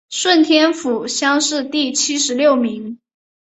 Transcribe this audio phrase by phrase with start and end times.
[0.09, 2.97] 顺天府乡试第七十六名。